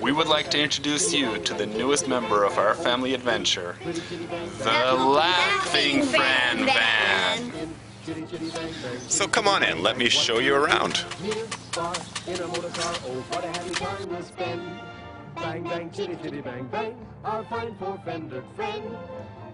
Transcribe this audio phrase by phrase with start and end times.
[0.00, 4.94] We would like to introduce you to the newest member of our family adventure, the
[4.94, 7.74] Laughing Fran Van.
[9.08, 11.04] So come on in, let me show you around.
[12.26, 14.62] In a motor car, what a happy time we'll spend.
[15.36, 18.96] Bang, bang, chitty, chitty, bang, bang, our fine four-fendered friend.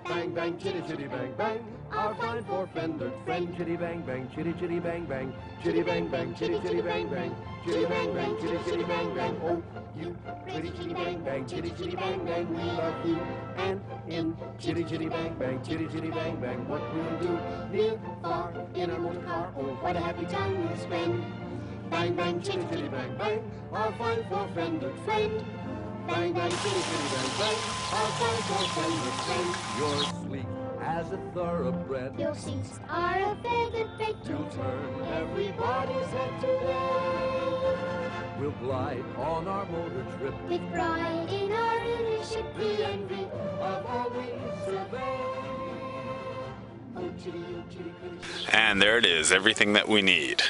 [0.06, 1.64] Bang, bang, chitty, chitty, bang, bang,
[1.96, 3.56] our fine four-fendered friend.
[3.56, 5.32] Chitty, bang, bang, chitty, chitty, bang, bang,
[5.62, 7.34] chitty, bang, bang, chitty, chitty, bang, bang,
[7.64, 9.36] chitty, bang, bang, chitty, chitty, bang, bang.
[9.44, 9.62] Oh,
[9.96, 10.16] you
[10.48, 13.20] pretty chitty, bang, bang, chitty, chitty, bang, bang, we love you.
[13.56, 17.38] And in chitty, chitty, bang, bang, chitty, chitty, bang, bang, what we'll do
[17.70, 21.24] near, far, in our motor car, oh, what a happy time we'll spend.
[21.90, 25.44] Bang, bang, chitty, chitty, bang, bang, our fine four-fendered friend.
[26.08, 27.56] Bang, bang, chitty, chitty, bang, bang,
[27.94, 29.56] our fine four-fendered friend.
[29.78, 32.18] You're sleek as a thoroughbred.
[32.18, 34.16] Your seats are a feathered bed.
[34.26, 38.10] You'll turn everybody's head today.
[38.38, 40.34] We'll glide on our motor trip.
[40.48, 43.24] With pride in our ownership, The envy
[43.60, 44.26] of all we
[44.66, 45.18] survey.
[46.96, 47.64] Oh, chitty, oh.
[48.52, 50.42] And there it is, everything that we need.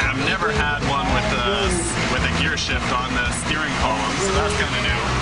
[0.00, 1.68] I've never had one with a,
[2.12, 5.15] with a gear shift on the steering column, so that's kind of new.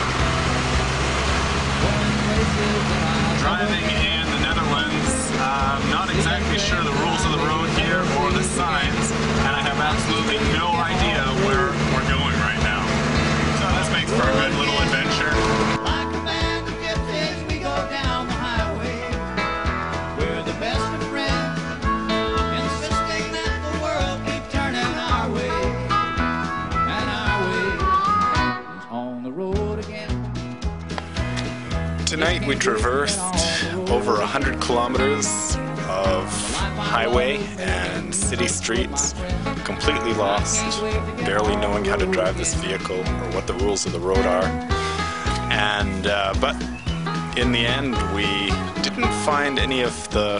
[32.14, 33.18] Tonight we traversed
[33.90, 35.26] over 100 kilometers
[35.88, 36.30] of
[36.76, 39.16] highway and city streets,
[39.64, 40.80] completely lost,
[41.24, 44.44] barely knowing how to drive this vehicle or what the rules of the road are.
[45.50, 46.54] And uh, but
[47.36, 48.46] in the end, we
[48.84, 50.38] didn't find any of the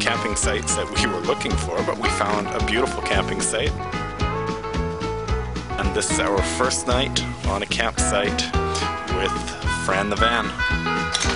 [0.00, 3.70] camping sites that we were looking for, but we found a beautiful camping site.
[5.78, 8.42] And this is our first night on a campsite
[9.14, 11.31] with Fran the Van.